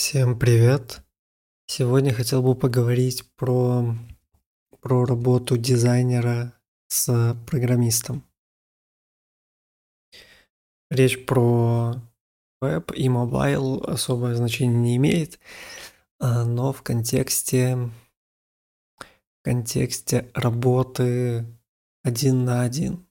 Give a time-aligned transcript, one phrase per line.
[0.00, 1.02] Всем привет!
[1.66, 3.94] Сегодня хотел бы поговорить про,
[4.80, 6.54] про работу дизайнера
[6.88, 8.24] с программистом.
[10.90, 11.96] Речь про
[12.62, 15.38] веб и mobile особое значение не имеет,
[16.18, 17.76] а, но в контексте,
[18.96, 21.44] в контексте работы
[22.02, 23.06] один на один,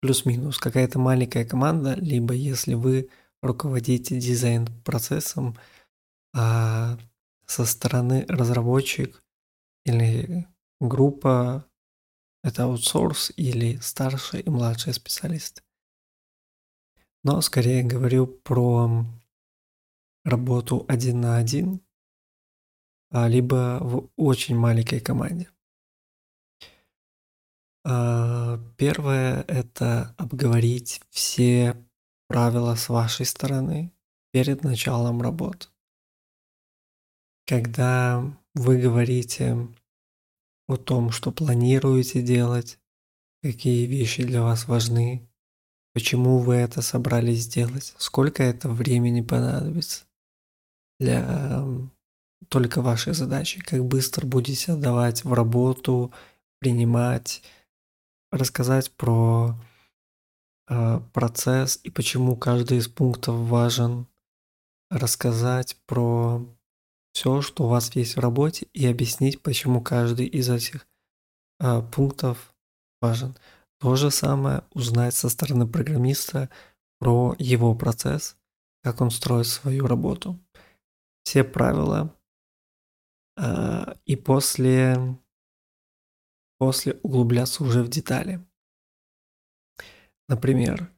[0.00, 3.08] плюс-минус, какая-то маленькая команда, либо если вы
[3.42, 5.56] руководите дизайн-процессом,
[6.38, 6.96] а
[7.46, 9.24] со стороны разработчик
[9.84, 10.46] или
[10.80, 11.66] группа
[12.44, 15.64] это аутсорс или старший и младший специалист.
[17.24, 19.04] Но скорее говорю про
[20.24, 21.80] работу один на один,
[23.10, 25.50] а, либо в очень маленькой команде.
[27.84, 31.84] А, первое– это обговорить все
[32.28, 33.92] правила с вашей стороны
[34.30, 35.66] перед началом работы.
[37.48, 38.22] Когда
[38.54, 39.56] вы говорите
[40.68, 42.78] о том, что планируете делать,
[43.42, 45.26] какие вещи для вас важны,
[45.94, 50.04] почему вы это собрались сделать, сколько это времени понадобится
[51.00, 51.90] для эм,
[52.48, 56.12] только вашей задачи, как быстро будете отдавать в работу,
[56.58, 57.42] принимать,
[58.30, 59.58] рассказать про
[60.68, 64.06] э, процесс и почему каждый из пунктов важен,
[64.90, 66.44] рассказать про
[67.18, 70.86] все, что у вас есть в работе, и объяснить, почему каждый из этих
[71.58, 72.54] э, пунктов
[73.00, 73.36] важен.
[73.80, 76.48] То же самое узнать со стороны программиста
[77.00, 78.36] про его процесс,
[78.84, 80.38] как он строит свою работу.
[81.24, 82.16] Все правила.
[83.36, 85.18] Э, и после,
[86.58, 88.46] после углубляться уже в детали.
[90.28, 90.88] Например,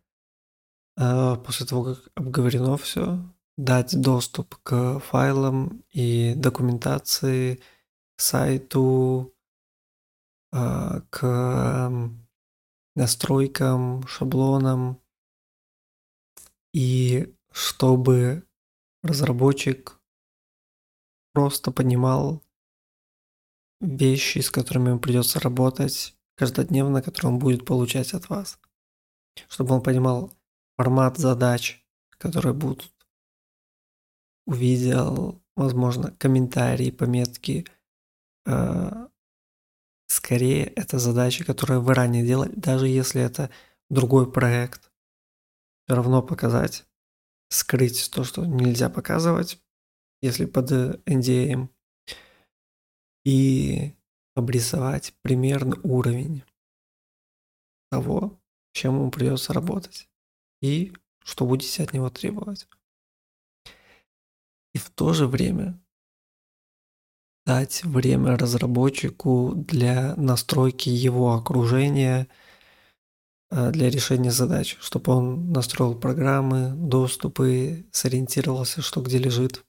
[0.99, 3.25] э, после того, как обговорено все,
[3.57, 7.61] дать доступ к файлам и документации,
[8.17, 9.35] к сайту,
[10.53, 11.91] а, к
[12.97, 15.01] настройкам, шаблонам,
[16.73, 18.45] и чтобы
[19.03, 20.01] разработчик
[21.33, 22.43] просто понимал
[23.81, 28.59] вещи, с которыми ему придется работать каждодневно, которые он будет получать от вас.
[29.49, 30.33] Чтобы он понимал
[30.77, 31.85] формат задач,
[32.19, 32.93] которые будут
[34.51, 37.67] увидел, возможно, комментарии, пометки.
[38.47, 39.07] Э,
[40.09, 43.49] скорее, это задача, которую вы ранее делали, даже если это
[43.91, 44.91] другой проект.
[45.87, 46.85] Все равно показать,
[47.49, 49.63] скрыть то, что нельзя показывать,
[50.21, 50.73] если под
[51.07, 51.69] NDA,
[53.25, 53.95] и
[54.35, 56.43] обрисовать примерный уровень
[57.93, 58.41] того,
[58.73, 60.09] чем ему придется работать
[60.63, 62.67] и что будете от него требовать
[64.75, 65.81] и в то же время
[67.47, 72.29] дать время разработчику для настройки его окружения,
[73.51, 79.65] э, для решения задач, чтобы он настроил программы, доступы, сориентировался, что где лежит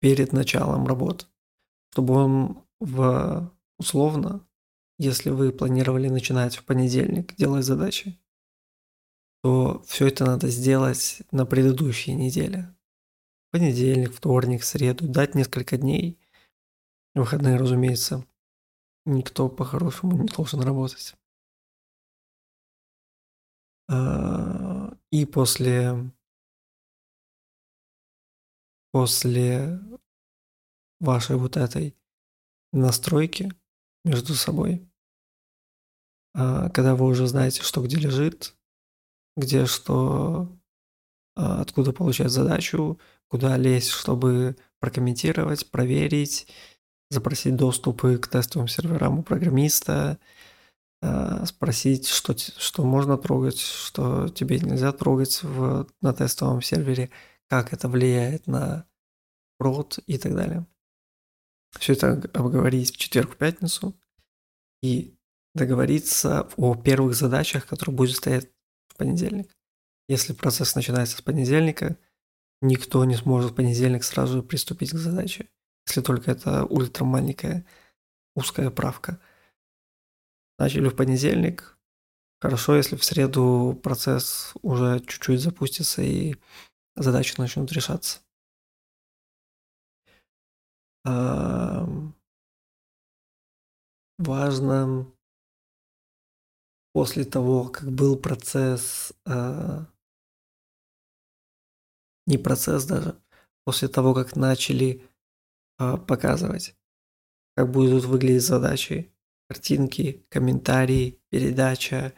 [0.00, 1.26] перед началом работы,
[1.92, 4.46] чтобы он в условно,
[4.98, 8.18] если вы планировали начинать в понедельник делать задачи,
[9.42, 12.74] то все это надо сделать на предыдущей неделе,
[13.50, 16.18] понедельник, вторник, среду, дать несколько дней.
[17.14, 18.24] Выходные, разумеется,
[19.04, 21.14] никто по-хорошему не должен работать.
[23.90, 26.12] А, и после,
[28.92, 29.80] после
[31.00, 31.96] вашей вот этой
[32.72, 33.50] настройки
[34.04, 34.86] между собой,
[36.34, 38.54] а, когда вы уже знаете, что где лежит,
[39.36, 40.54] где что,
[41.34, 46.48] а, откуда получать задачу, куда лезть, чтобы прокомментировать, проверить,
[47.10, 50.18] запросить доступы к тестовым серверам у программиста,
[51.02, 57.10] э, спросить, что, что можно трогать, что тебе нельзя трогать в, на тестовом сервере,
[57.48, 58.86] как это влияет на
[59.58, 60.66] прод и так далее.
[61.78, 63.94] Все это обговорить в четверг-пятницу
[64.82, 65.14] и
[65.54, 68.48] договориться о первых задачах, которые будут стоять
[68.88, 69.54] в понедельник.
[70.08, 71.98] Если процесс начинается с понедельника–
[72.60, 75.48] никто не сможет в понедельник сразу приступить к задаче,
[75.86, 77.66] если только это ультрамаленькая
[78.34, 79.20] узкая правка.
[80.58, 81.76] Начали в понедельник.
[82.40, 86.36] Хорошо, если в среду процесс уже чуть-чуть запустится и
[86.96, 88.20] задачи начнут решаться.
[94.18, 95.06] Важно
[96.92, 99.86] после того, как был процесс а,
[102.28, 103.20] не процесс даже,
[103.64, 105.02] после того, как начали
[105.78, 106.76] а, показывать,
[107.56, 109.12] как будут выглядеть задачи,
[109.48, 112.12] картинки, комментарии, передача,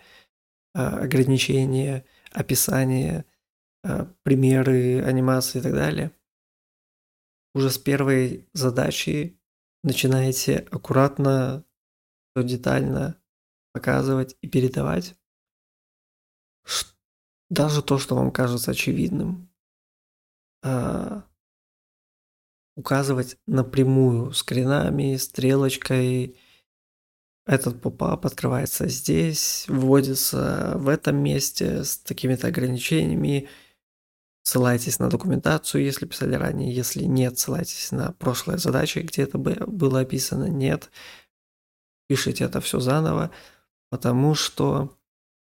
[0.74, 3.24] а, ограничения, описание,
[3.84, 6.10] а, примеры, анимации и так далее,
[7.54, 9.40] уже с первой задачи
[9.84, 11.64] начинаете аккуратно,
[12.36, 13.20] детально
[13.72, 15.14] показывать и передавать.
[17.50, 19.49] Даже то, что вам кажется очевидным,
[20.62, 21.24] а,
[22.76, 26.36] указывать напрямую скринами, стрелочкой.
[27.46, 33.48] Этот попап открывается здесь, вводится в этом месте с такими-то ограничениями.
[34.42, 36.74] Ссылайтесь на документацию, если писали ранее.
[36.74, 40.44] Если нет, ссылайтесь на прошлые задачи, где это было описано.
[40.44, 40.90] Нет,
[42.08, 43.30] пишите это все заново,
[43.90, 44.96] потому что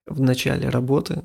[0.06, 1.24] в начале работы,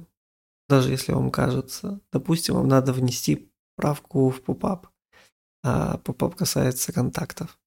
[0.68, 4.88] даже если вам кажется, допустим, вам надо внести правку в попап,
[5.62, 7.58] а попап касается контактов.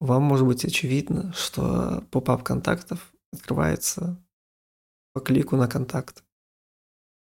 [0.00, 4.22] Вам может быть очевидно, что попап контактов открывается
[5.12, 6.24] по клику на контакт.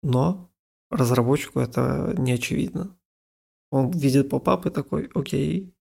[0.04, 0.52] Но
[0.90, 2.98] разработчику это не очевидно.
[3.72, 5.74] Он видит попап и такой, окей,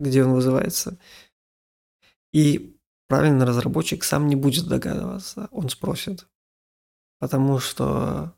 [0.00, 0.98] где он вызывается.
[2.32, 6.28] И правильный разработчик сам не будет догадываться, он спросит.
[7.18, 8.36] Потому что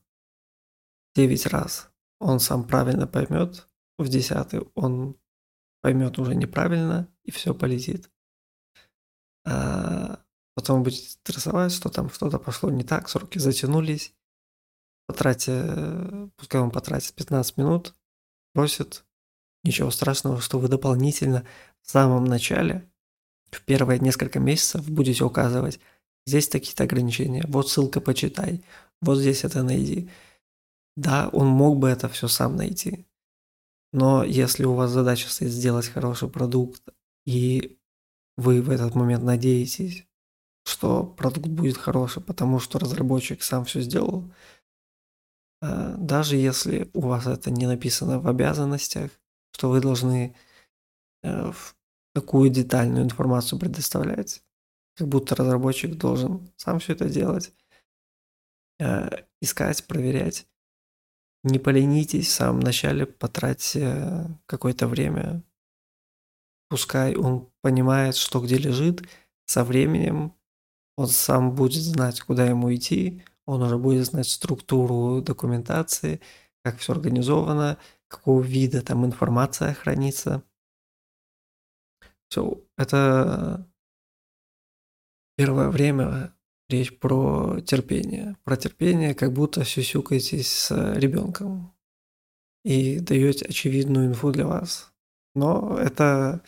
[1.17, 3.69] 9 раз он сам правильно поймет,
[3.99, 5.17] в десятый он
[5.81, 8.11] поймет уже неправильно, и все полетит.
[9.45, 10.21] А
[10.55, 14.15] потом будет стрессовать, что там что-то пошло не так, сроки затянулись.
[15.07, 17.95] Потратьте, пускай он потратит 15 минут,
[18.53, 19.05] просит,
[19.65, 21.47] ничего страшного, что вы дополнительно
[21.83, 22.91] в самом начале
[23.51, 25.81] в первые несколько месяцев будете указывать,
[26.27, 28.63] здесь такие-то ограничения, вот ссылка почитай,
[29.01, 30.11] вот здесь это найди.
[30.99, 33.07] Да, он мог бы это все сам найти.
[33.93, 36.83] Но если у вас задача стоит сделать хороший продукт,
[37.25, 37.79] и
[38.37, 40.09] вы в этот момент надеетесь,
[40.65, 44.29] что продукт будет хороший, потому что разработчик сам все сделал,
[45.63, 49.13] э, даже если у вас это не написано в обязанностях,
[49.53, 50.35] что вы должны
[51.23, 51.53] э,
[52.13, 54.43] такую детальную информацию предоставлять,
[54.97, 57.55] как будто разработчик должен сам все это делать,
[58.81, 60.49] э, искать, проверять.
[61.45, 65.43] Не поленитесь в самом начале, потратьте какое-то время.
[66.69, 69.03] Пускай он понимает, что где лежит,
[69.47, 70.35] со временем
[70.97, 76.21] он сам будет знать, куда ему идти, он уже будет знать структуру документации,
[76.63, 80.43] как все организовано, какого вида там информация хранится.
[82.29, 83.67] Все, это
[85.37, 86.35] первое время
[86.69, 88.37] речь про терпение.
[88.45, 91.75] Про терпение, как будто сюсюкаетесь с ребенком
[92.65, 94.93] и даете очевидную инфу для вас.
[95.35, 96.43] Но это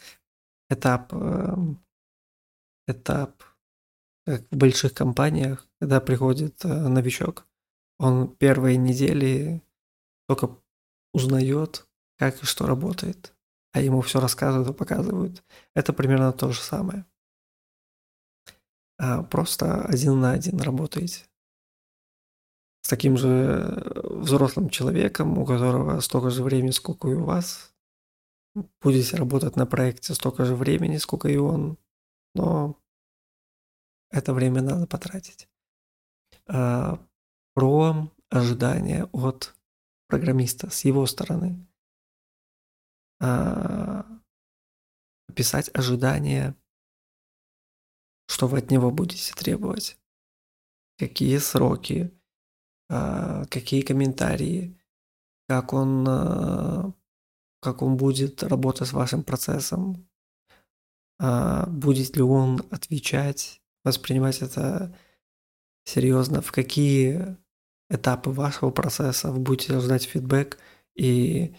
[0.69, 1.83] этап, эм,
[2.87, 3.43] этап,
[4.27, 7.47] как в больших компаниях, когда приходит э, новичок,
[7.99, 9.63] он первые недели
[10.29, 10.59] только
[11.13, 11.87] узнает,
[12.19, 13.35] как и что работает
[13.73, 15.43] а ему все рассказывают и показывают.
[15.75, 17.05] Это примерно то же самое.
[19.03, 21.25] А просто один на один работаете.
[22.83, 27.73] С таким же взрослым человеком, у которого столько же времени, сколько и у вас.
[28.83, 31.79] Будете работать на проекте столько же времени, сколько и он.
[32.35, 32.79] Но
[34.11, 35.49] это время надо потратить.
[36.47, 36.99] А,
[37.55, 39.55] про ожидания от
[40.09, 41.67] программиста с его стороны
[43.19, 44.05] а,
[45.35, 46.55] писать ожидания,
[48.31, 49.99] что вы от него будете требовать,
[50.97, 52.17] какие сроки,
[52.89, 54.81] а, какие комментарии,
[55.49, 56.95] как он, а,
[57.61, 60.09] как он будет работать с вашим процессом,
[61.19, 64.97] будет ли он отвечать, воспринимать это
[65.85, 67.37] серьезно, в какие
[67.91, 70.57] этапы вашего процесса вы будете ждать фидбэк
[70.95, 71.55] и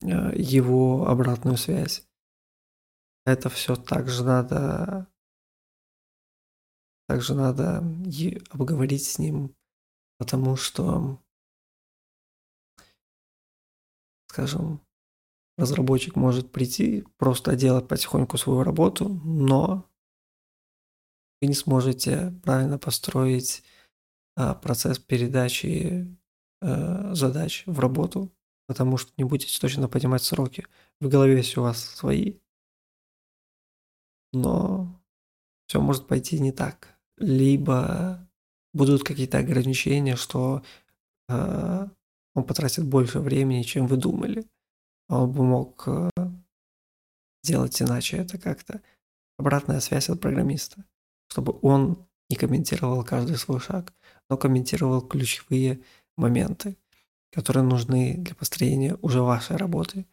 [0.00, 2.06] его обратную связь.
[3.26, 5.08] Это все также надо
[7.08, 7.78] также надо
[8.50, 9.56] обговорить с ним,
[10.18, 11.18] потому что,
[14.30, 14.82] скажем,
[15.56, 19.90] разработчик может прийти, просто делать потихоньку свою работу, но
[21.40, 23.64] вы не сможете правильно построить
[24.36, 26.14] а, процесс передачи
[26.60, 28.30] а, задач в работу,
[28.66, 30.66] потому что не будете точно понимать сроки.
[31.00, 32.38] В голове все у вас свои,
[34.34, 35.02] но
[35.68, 36.97] все может пойти не так.
[37.18, 38.28] Либо
[38.72, 40.62] будут какие-то ограничения, что
[41.28, 41.88] э,
[42.34, 44.46] он потратит больше времени, чем вы думали.
[45.08, 46.10] Он бы мог э,
[47.42, 48.80] сделать иначе это как-то.
[49.38, 50.84] Обратная связь от программиста,
[51.30, 53.92] чтобы он не комментировал каждый свой шаг,
[54.28, 55.80] но комментировал ключевые
[56.16, 56.76] моменты,
[57.32, 60.06] которые нужны для построения уже вашей работы.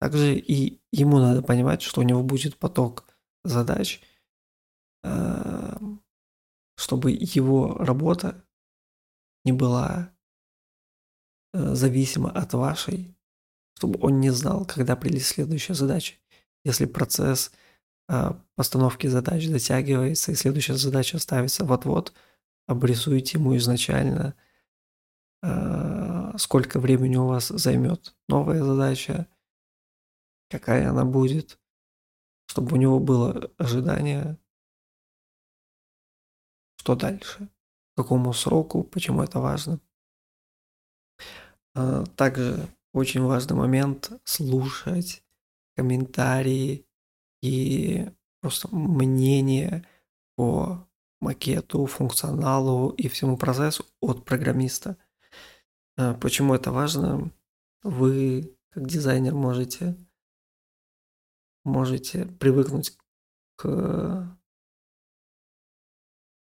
[0.00, 3.04] Также и ему надо понимать, что у него будет поток
[3.44, 4.00] задач,
[5.02, 5.77] эм,
[6.78, 8.44] чтобы его работа
[9.44, 10.14] не была
[11.52, 13.16] э, зависима от вашей,
[13.74, 16.14] чтобы он не знал, когда придет следующая задача.
[16.64, 17.50] Если процесс
[18.08, 22.12] э, постановки задач затягивается и следующая задача ставится вот-вот,
[22.68, 24.36] обрисуйте ему изначально,
[25.42, 29.26] э, сколько времени у вас займет новая задача,
[30.48, 31.58] какая она будет,
[32.46, 34.38] чтобы у него было ожидание,
[36.88, 37.50] что дальше,
[37.98, 39.78] какому сроку, почему это важно.
[41.74, 45.22] А, также очень важный момент слушать
[45.76, 46.86] комментарии
[47.42, 49.86] и просто мнение
[50.34, 50.88] по
[51.20, 54.96] макету, функционалу и всему процессу от программиста.
[55.98, 57.30] А, почему это важно?
[57.82, 59.94] Вы, как дизайнер, можете,
[61.64, 62.96] можете привыкнуть
[63.56, 64.37] к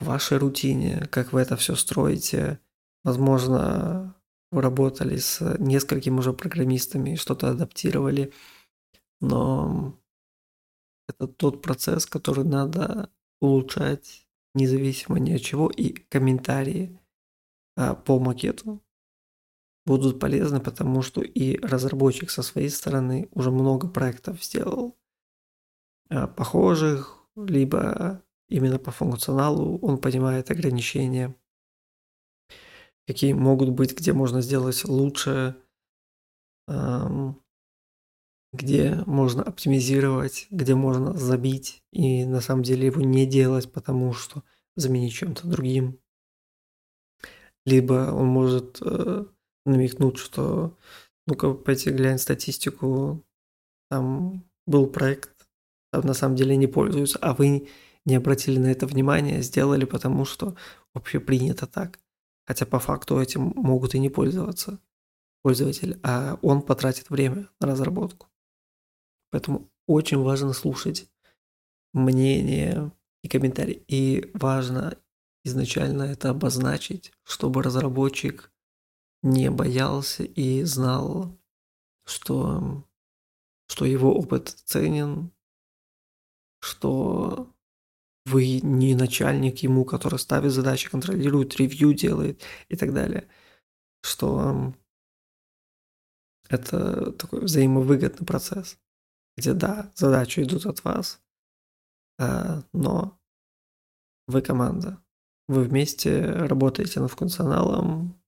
[0.03, 2.61] вашей рутине, как вы это все строите.
[3.05, 4.15] Возможно,
[4.51, 8.33] вы работали с несколькими уже программистами, что-то адаптировали,
[9.21, 9.99] но
[11.09, 17.01] это тот процесс, который надо улучшать независимо ни от чего, и комментарии
[17.77, 18.83] а, по макету
[19.87, 24.97] будут полезны, потому что и разработчик со своей стороны уже много проектов сделал
[26.11, 31.35] а, похожих, либо именно по функционалу он понимает ограничения,
[33.07, 35.57] какие могут быть, где можно сделать лучше,
[38.53, 44.43] где можно оптимизировать, где можно забить и на самом деле его не делать, потому что
[44.77, 45.99] заменить чем-то другим.
[47.65, 49.25] Либо он может э,
[49.65, 50.77] намекнуть, что
[51.27, 53.25] ну-ка пойти глянь статистику,
[53.89, 55.49] там был проект,
[55.93, 57.69] а на самом деле не пользуются, а вы
[58.05, 60.57] не обратили на это внимание, сделали потому, что
[60.95, 62.01] вообще принято так.
[62.47, 64.81] Хотя по факту этим могут и не пользоваться
[65.43, 68.29] пользователь, а он потратит время на разработку.
[69.31, 71.11] Поэтому очень важно слушать
[71.93, 72.93] мнение
[73.23, 73.83] и комментарии.
[73.89, 74.97] И важно
[75.45, 78.53] изначально это обозначить, чтобы разработчик
[79.23, 81.37] не боялся и знал,
[82.05, 82.85] что,
[83.69, 85.31] что его опыт ценен,
[86.61, 87.52] что
[88.25, 93.29] вы не начальник ему, который ставит задачи, контролирует, ревью делает и так далее.
[94.03, 94.73] Что
[96.49, 98.79] это такой взаимовыгодный процесс,
[99.37, 101.21] где да, задачи идут от вас,
[102.19, 103.19] а, но
[104.27, 105.03] вы команда.
[105.49, 108.21] Вы вместе работаете над функционалом,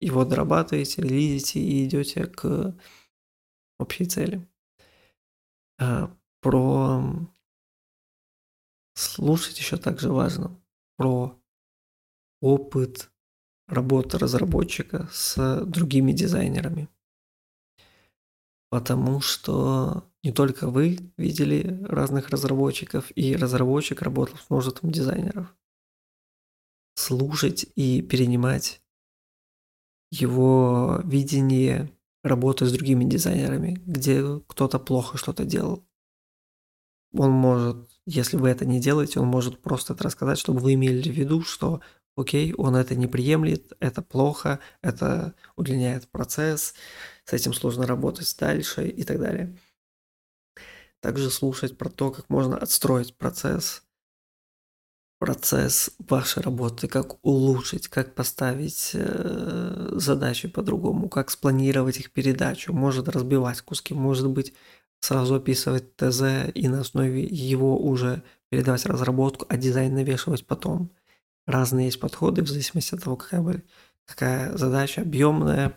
[0.00, 2.76] его дорабатываете, релизите и идете к
[3.78, 4.46] общей цели.
[5.80, 7.02] А, про
[8.98, 10.60] Слушать еще также важно
[10.96, 11.40] про
[12.40, 13.12] опыт
[13.68, 16.88] работы разработчика с другими дизайнерами.
[18.70, 25.56] Потому что не только вы видели разных разработчиков, и разработчик работал с множеством дизайнеров.
[26.96, 28.82] Слушать и перенимать
[30.10, 35.86] его видение работы с другими дизайнерами, где кто-то плохо что-то делал.
[37.12, 41.10] Он может если вы это не делаете, он может просто это рассказать, чтобы вы имели
[41.10, 41.82] в виду, что
[42.16, 46.74] окей, он это не приемлет, это плохо, это удлиняет процесс,
[47.26, 49.54] с этим сложно работать дальше и так далее.
[51.00, 53.82] Также слушать про то, как можно отстроить процесс,
[55.18, 63.08] процесс вашей работы, как улучшить, как поставить э, задачи по-другому, как спланировать их передачу, может
[63.08, 64.54] разбивать куски, может быть
[65.00, 70.90] сразу описывать ТЗ и на основе его уже передавать разработку, а дизайн навешивать потом.
[71.46, 73.62] Разные есть подходы в зависимости от того, какая, бы,
[74.04, 75.76] какая задача объемная,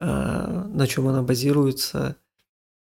[0.00, 2.16] э, на чем она базируется.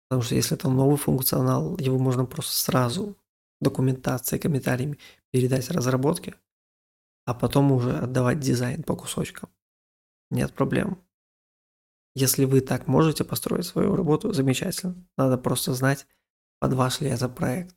[0.08, 3.16] Потому что если это новый функционал, его можно просто сразу
[3.60, 4.98] документацией, комментариями
[5.30, 6.34] передать разработке,
[7.24, 9.48] а потом уже отдавать дизайн по кусочкам.
[10.30, 10.98] Нет проблем.
[12.14, 15.06] Если вы так можете построить свою работу, замечательно.
[15.16, 16.06] Надо просто знать,
[16.60, 17.76] под ваш ли это проект.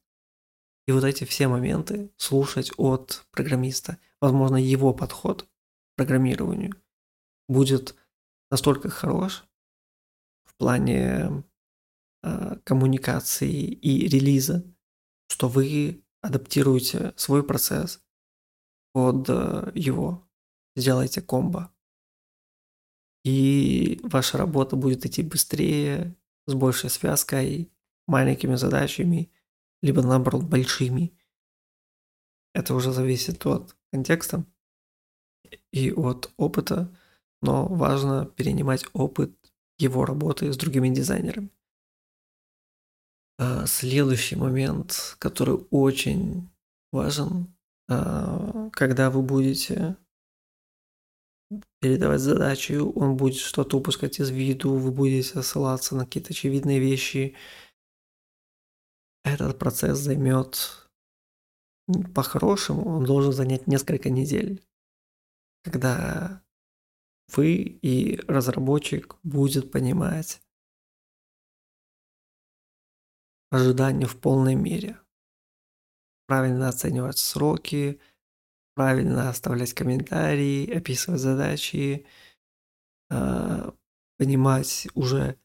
[0.88, 3.98] И вот эти все моменты слушать от программиста.
[4.22, 5.48] Возможно, его подход к
[5.96, 6.76] программированию
[7.48, 7.96] будет
[8.52, 9.46] настолько хорош
[10.44, 11.44] в плане
[12.24, 14.64] э, коммуникации и релиза,
[15.28, 18.02] что вы адаптируете свой процесс
[18.94, 20.28] под э, его,
[20.76, 21.75] сделаете комбо.
[23.26, 26.16] И ваша работа будет идти быстрее,
[26.46, 27.72] с большей связкой,
[28.08, 29.32] маленькими задачами,
[29.82, 31.12] либо наоборот большими.
[32.54, 34.46] Это уже зависит от контекста
[35.72, 36.96] и от опыта,
[37.42, 39.36] но важно перенимать опыт
[39.80, 41.50] его работы с другими дизайнерами.
[43.40, 46.48] А, следующий момент, который очень
[46.92, 47.54] важен,
[47.90, 49.98] а, когда вы будете
[51.80, 57.36] передавать задачи, он будет что-то упускать из виду, вы будете ссылаться на какие-то очевидные вещи.
[59.24, 60.90] Этот процесс займет
[62.14, 64.64] по-хорошему, он должен занять несколько недель,
[65.64, 66.44] когда
[67.36, 70.42] вы и разработчик будет понимать
[73.52, 75.00] ожидания в полной мере.
[76.28, 78.00] Правильно оценивать сроки,
[78.76, 82.06] правильно оставлять комментарии, описывать задачи,
[83.10, 83.74] а,
[84.18, 85.38] понимать уже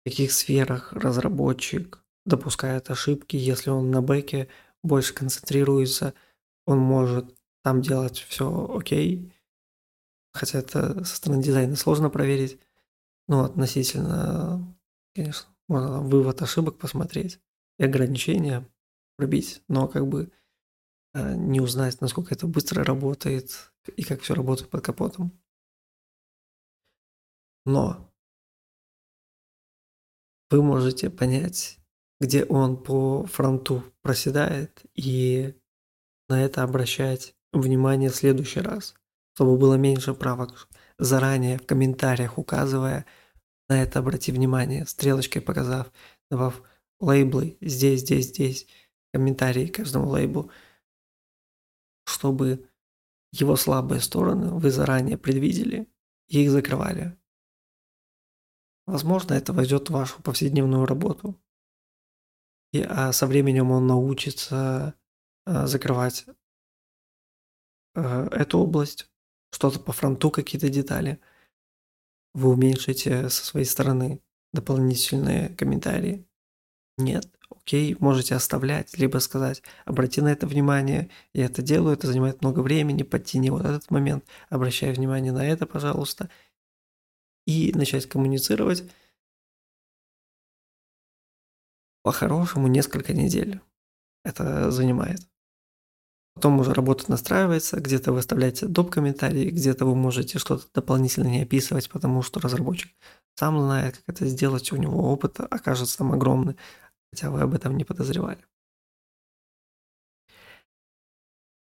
[0.00, 3.36] в каких сферах разработчик допускает ошибки.
[3.36, 4.48] Если он на бэке
[4.82, 6.14] больше концентрируется,
[6.66, 9.32] он может там делать все окей.
[10.32, 12.58] Хотя это со стороны дизайна сложно проверить.
[13.26, 14.76] Но относительно,
[15.14, 17.40] конечно, можно вывод ошибок посмотреть
[17.78, 18.68] и ограничения
[19.16, 19.62] пробить.
[19.68, 20.30] Но как бы
[21.14, 25.32] не узнать, насколько это быстро работает и как все работает под капотом.
[27.64, 28.12] Но
[30.50, 31.78] вы можете понять,
[32.20, 35.54] где он по фронту проседает и
[36.28, 38.94] на это обращать внимание в следующий раз,
[39.34, 40.68] чтобы было меньше правок,
[40.98, 43.06] заранее в комментариях указывая
[43.68, 45.90] на это обрати внимание, стрелочкой показав,
[46.30, 46.62] добавив
[47.00, 48.66] лейблы здесь, здесь, здесь,
[49.12, 50.50] комментарии к каждому лейблу–
[52.04, 52.68] чтобы
[53.32, 55.88] его слабые стороны вы заранее предвидели
[56.28, 57.18] и их закрывали.
[58.86, 61.40] Возможно, это войдет в вашу повседневную работу.
[62.72, 64.94] И, а со временем он научится
[65.46, 66.26] а, закрывать
[67.94, 69.08] а, эту область,
[69.52, 71.20] что-то по фронту, какие-то детали.
[72.34, 74.20] Вы уменьшите со своей стороны
[74.52, 76.26] дополнительные комментарии.
[76.98, 82.40] Нет, окей, можете оставлять, либо сказать, обрати на это внимание, я это делаю, это занимает
[82.42, 86.30] много времени, подтяни вот этот момент, обращай внимание на это, пожалуйста,
[87.46, 88.84] и начать коммуницировать
[92.02, 93.60] по-хорошему несколько недель.
[94.24, 95.20] Это занимает.
[96.34, 98.90] Потом уже работа настраивается, где-то вы оставляете доп.
[98.90, 102.90] комментарии, где-то вы можете что-то дополнительно не описывать, потому что разработчик
[103.36, 106.56] сам знает, как это сделать, у него опыт окажется там огромный
[107.14, 108.44] хотя вы об этом не подозревали.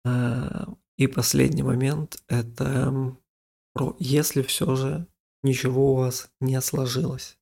[0.04, 3.16] А, и последний момент– это
[3.74, 5.08] про если все же
[5.44, 7.38] ничего у вас не сложилось.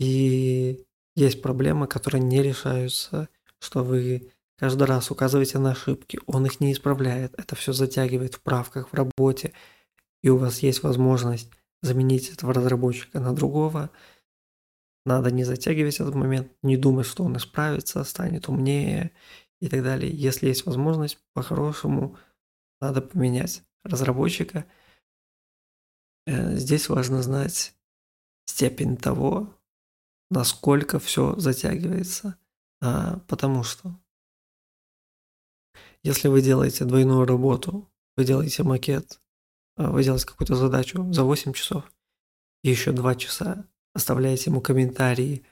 [0.00, 6.60] И есть проблемы, которые не решаются, что вы каждый раз указываете на ошибки, он их
[6.60, 9.52] не исправляет, это все затягивает в правках, в работе,
[10.22, 11.50] и у вас есть возможность
[11.82, 13.90] заменить этого разработчика на другого–
[15.06, 19.12] надо не затягивать этот момент, не думать, что он исправится, станет умнее
[19.60, 20.10] и так далее.
[20.12, 22.18] Если есть возможность, по-хорошему
[22.80, 24.66] надо поменять разработчика.
[26.26, 27.74] Э, здесь важно знать
[28.46, 29.54] степень того,
[30.30, 32.36] насколько все затягивается.
[32.82, 33.98] А, потому что
[36.02, 39.20] если вы делаете двойную работу, вы делаете макет,
[39.76, 41.90] а, вы делаете какую-то задачу за 8 часов,
[42.62, 45.42] и еще 2 часа оставляете ему комментарии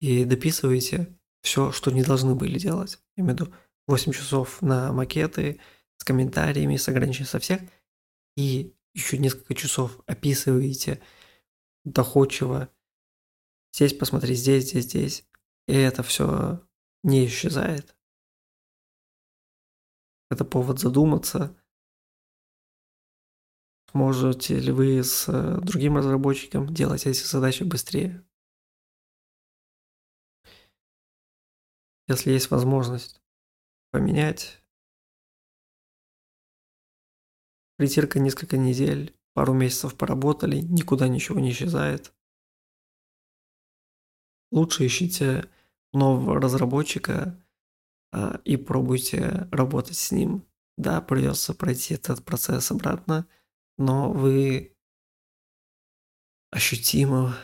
[0.00, 2.98] и дописываете все, что не должны были делать.
[3.16, 3.54] Я имею в виду
[3.86, 5.60] 8 часов на макеты
[5.98, 7.60] с комментариями, с ограничением со всех,
[8.36, 11.00] и еще несколько часов описываете
[11.84, 12.70] доходчиво.
[13.74, 15.24] Здесь посмотри, здесь, здесь, здесь.
[15.68, 16.60] И это все
[17.02, 17.94] не исчезает.
[20.30, 21.56] Это повод задуматься,
[23.92, 28.24] Можете ли вы с э, другим разработчиком делать эти задачи быстрее?
[32.06, 33.20] Если есть возможность
[33.90, 34.62] поменять,
[37.76, 42.12] притирка несколько недель, пару месяцев поработали, никуда ничего не исчезает.
[44.52, 45.48] Лучше ищите
[45.92, 47.40] нового разработчика
[48.12, 50.46] а, и пробуйте работать с ним.
[50.76, 53.26] Да, придется пройти этот процесс обратно–
[53.80, 54.76] но вы
[56.50, 57.34] ощутимо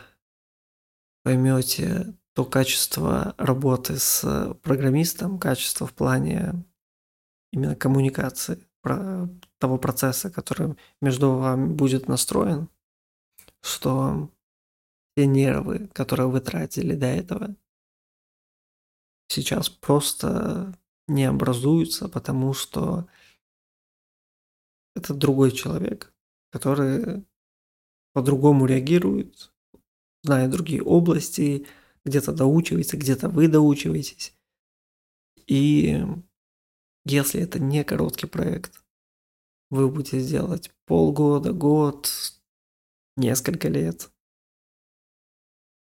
[1.23, 6.63] поймете то качество работы с программистом, качество в плане
[7.51, 12.69] именно коммуникации, того процесса, который между вами будет настроен,
[13.61, 14.31] что
[15.15, 17.55] те нервы, которые вы тратили до этого,
[19.27, 23.07] сейчас просто не образуются, потому что
[24.95, 26.13] это другой человек,
[26.49, 27.25] который
[28.13, 29.51] по-другому реагирует,
[30.23, 31.67] зная другие области,
[32.03, 34.33] где-то доучивается, где-то вы доучиваетесь.
[35.45, 36.03] И
[37.05, 38.83] если это не короткий проект,
[39.69, 42.09] вы будете сделать полгода, год,
[43.15, 44.11] несколько лет,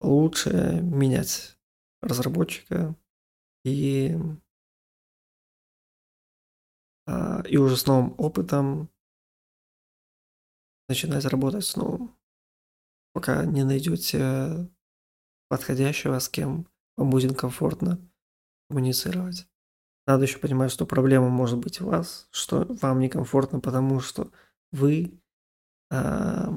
[0.02, 1.58] лучше менять
[2.02, 2.96] разработчика
[3.64, 4.18] и,
[7.06, 8.90] а, и уже с новым опытом
[10.92, 11.78] начинать работать с
[13.14, 14.70] пока не найдете
[15.48, 17.98] подходящего, с кем вам будет комфортно
[18.70, 19.48] коммуницировать.
[20.06, 24.32] Надо еще понимать, что проблема может быть у вас, что вам некомфортно, потому что
[24.72, 25.22] вы
[25.92, 26.48] э,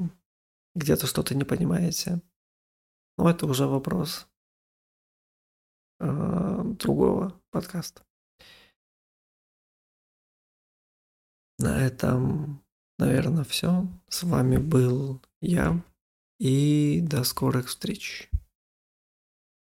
[0.75, 2.21] где-то что-то не понимаете.
[3.17, 4.27] Но это уже вопрос
[5.99, 8.03] э, другого подкаста.
[11.57, 12.64] На этом,
[12.97, 13.87] наверное, все.
[14.09, 15.83] С вами был я.
[16.39, 18.29] И до скорых встреч.